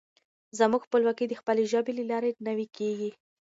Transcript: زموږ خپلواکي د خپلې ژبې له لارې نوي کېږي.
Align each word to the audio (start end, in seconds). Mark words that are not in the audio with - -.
زموږ 0.57 0.81
خپلواکي 0.87 1.25
د 1.27 1.33
خپلې 1.41 1.63
ژبې 1.71 1.91
له 1.99 2.03
لارې 2.11 2.31
نوي 2.47 2.67
کېږي. 2.77 3.11